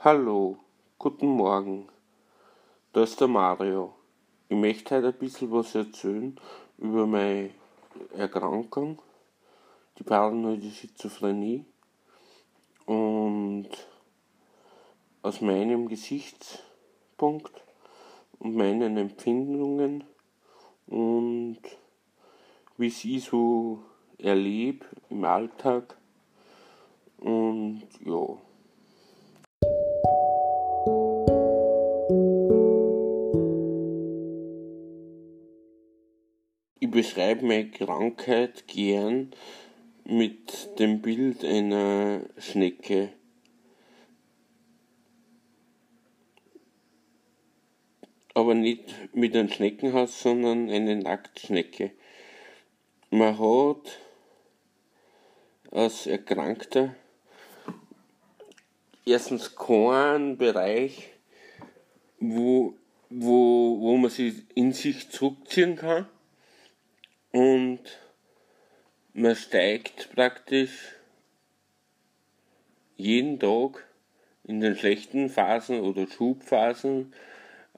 [0.00, 0.56] Hallo,
[0.96, 1.88] guten Morgen.
[2.92, 3.94] Da ist der Mario.
[4.48, 6.38] Ich möchte heute ein bisschen was erzählen
[6.78, 7.50] über meine
[8.16, 9.02] Erkrankung,
[9.98, 11.64] die paranoide Schizophrenie
[12.86, 13.70] und
[15.22, 17.64] aus meinem Gesichtspunkt
[18.38, 20.04] und meinen Empfindungen
[20.86, 21.58] und
[22.76, 23.82] wie ich sie so
[24.16, 25.98] erlebe im Alltag
[27.16, 28.38] und ja.
[36.80, 39.32] Ich beschreibe meine Krankheit gern
[40.04, 43.12] mit dem Bild einer Schnecke.
[48.32, 51.90] Aber nicht mit einem Schneckenhaus, sondern eine Nacktschnecke.
[53.10, 53.98] Man hat
[55.72, 56.94] als Erkrankter
[59.04, 61.10] erstens keinen Bereich,
[62.20, 62.74] wo,
[63.10, 66.06] wo, wo man sich in sich zurückziehen kann
[67.32, 67.80] und
[69.12, 70.94] man steigt praktisch
[72.96, 73.84] jeden Tag
[74.44, 77.12] in den schlechten Phasen oder Schubphasen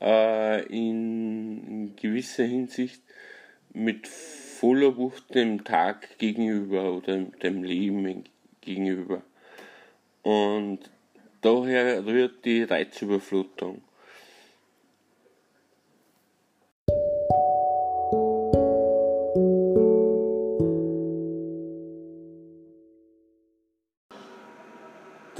[0.00, 3.02] äh, in, in gewisser Hinsicht
[3.72, 8.24] mit voller Wucht dem Tag gegenüber oder dem Leben
[8.60, 9.22] gegenüber.
[10.22, 10.90] Und
[11.40, 13.82] daher rührt die Reizüberflutung.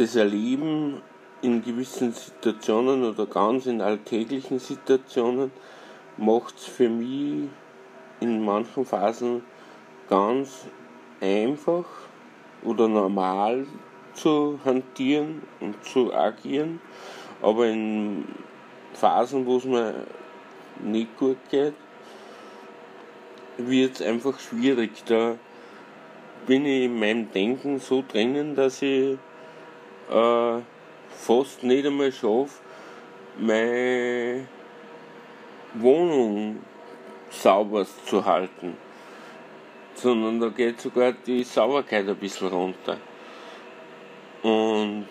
[0.01, 1.03] Das Erleben
[1.43, 5.53] in gewissen Situationen oder ganz in alltäglichen Situationen
[6.17, 7.51] macht es für mich
[8.21, 9.43] in manchen Phasen
[10.09, 10.65] ganz
[11.21, 11.85] einfach
[12.63, 13.67] oder normal
[14.15, 16.81] zu hantieren und zu agieren,
[17.43, 18.25] aber in
[18.95, 20.07] Phasen, wo es mir
[20.83, 21.75] nicht gut geht,
[23.59, 25.05] wird es einfach schwierig.
[25.05, 25.37] Da
[26.47, 29.19] bin ich in meinem Denken so drinnen, dass ich
[30.11, 30.63] äh,
[31.11, 32.61] fast nicht einmal schaffe,
[33.39, 34.47] meine
[35.75, 36.59] Wohnung
[37.31, 38.77] sauber zu halten.
[39.95, 42.97] Sondern da geht sogar die Sauberkeit ein bisschen runter.
[44.43, 45.07] Und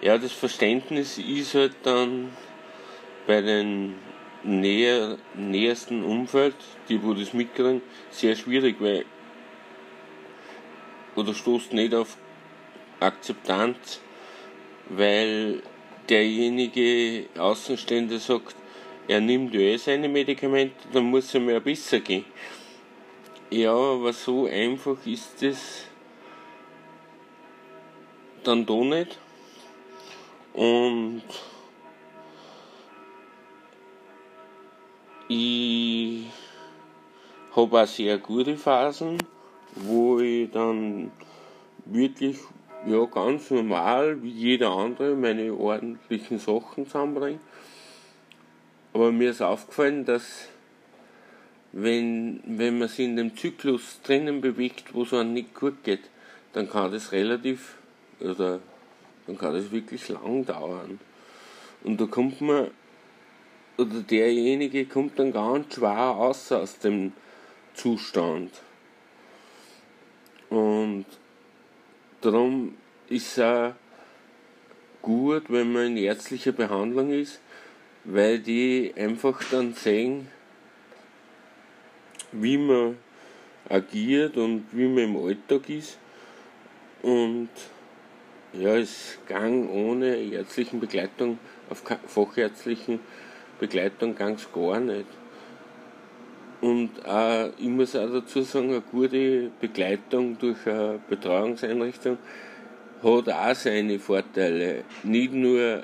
[0.00, 2.30] ja, das Verständnis ist halt dann
[3.26, 3.94] bei den
[4.42, 6.54] näher, nähersten Umfeld,
[6.88, 9.04] die wo das mitkriegen, sehr schwierig, weil
[11.16, 12.16] oder stoßt nicht auf
[13.00, 14.00] Akzeptanz,
[14.88, 15.62] weil
[16.08, 18.56] derjenige Außenstehende sagt,
[19.08, 22.24] er nimmt ja eh seine Medikamente, dann muss er mir besser gehen.
[23.50, 25.86] Ja, aber so einfach ist es
[28.42, 29.18] dann doch nicht.
[30.52, 31.22] Und
[35.28, 36.24] ich
[37.54, 39.18] habe auch sehr gute Phasen,
[39.74, 41.12] wo ich dann
[41.84, 42.38] wirklich
[42.86, 47.40] ja, ganz normal, wie jeder andere, meine ordentlichen Sachen zusammenbringe.
[48.92, 50.48] Aber mir ist aufgefallen, dass
[51.72, 56.08] wenn, wenn man sich in dem Zyklus drinnen bewegt, wo es einem nicht gut geht,
[56.52, 57.74] dann kann das relativ,
[58.20, 58.60] oder
[59.26, 61.00] dann kann das wirklich lang dauern.
[61.82, 62.70] Und da kommt man,
[63.76, 67.12] oder derjenige kommt dann ganz schwer raus aus dem
[67.74, 68.52] Zustand.
[70.48, 71.04] Und
[72.20, 72.74] Darum
[73.08, 73.72] ist es auch
[75.02, 77.40] gut, wenn man in ärztlicher Behandlung ist,
[78.04, 80.28] weil die einfach dann sehen,
[82.32, 82.96] wie man
[83.68, 85.98] agiert und wie man im Alltag ist.
[87.02, 87.50] Und
[88.52, 91.38] ja, es gang ohne ärztlichen Begleitung,
[91.68, 93.00] auf fachärztlichen
[93.58, 95.06] Begleitung ganz gar nicht.
[96.60, 102.18] Und auch, ich muss auch dazu sagen, eine gute Begleitung durch eine Betreuungseinrichtung
[103.02, 104.84] hat auch seine Vorteile.
[105.02, 105.82] Nicht nur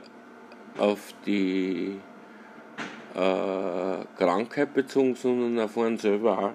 [0.78, 1.98] auf die
[3.14, 6.52] äh, Krankheit bezogen, sondern auf einen selber auch.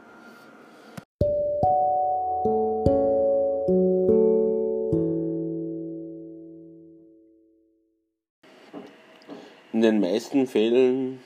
[9.74, 11.20] In den meisten Fällen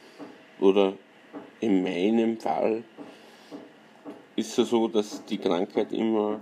[0.59, 0.93] oder
[1.61, 2.83] in meinem Fall
[4.35, 6.41] ist es so, dass die Krankheit immer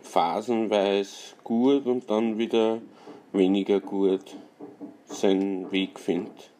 [0.00, 2.80] phasenweise gut und dann wieder
[3.32, 4.34] weniger gut
[5.04, 6.50] seinen Weg findet.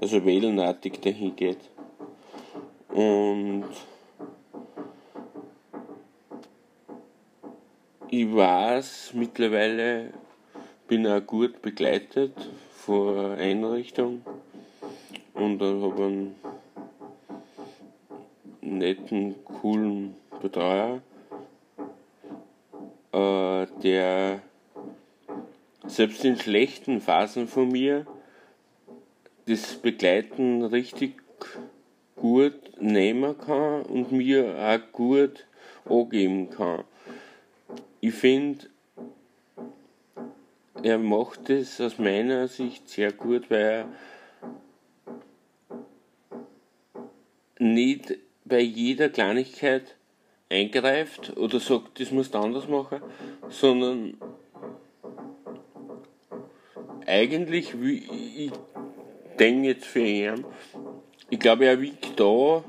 [0.00, 1.70] Also wellenartig dahin geht.
[2.88, 3.66] Und
[8.08, 10.12] ich weiß mittlerweile,
[10.88, 12.32] bin auch gut begleitet
[12.72, 14.22] von der Einrichtung
[15.34, 16.34] und habe einen
[18.60, 21.00] netten, coolen Betreuer,
[23.12, 24.40] äh, der
[25.86, 28.06] selbst in schlechten Phasen von mir
[29.46, 31.22] das Begleiten richtig
[32.16, 35.46] gut nehmen kann und mir auch gut
[35.84, 36.84] angeben kann.
[38.00, 38.66] Ich finde,
[40.82, 43.88] er macht es aus meiner Sicht sehr gut, weil er
[47.58, 49.96] nicht bei jeder Kleinigkeit
[50.50, 53.00] eingreift oder sagt, das musst du anders machen,
[53.48, 54.16] sondern
[57.06, 58.04] eigentlich, wie
[58.46, 58.52] ich
[59.38, 60.44] denke jetzt für ihn,
[61.30, 62.62] ich glaube, er wiegt da,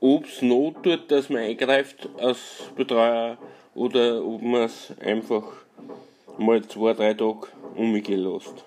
[0.00, 3.38] ob es Not tut, dass man eingreift als Betreuer
[3.74, 5.44] oder ob man es einfach
[6.38, 8.64] mal zwei, drei Tage umgehen lässt.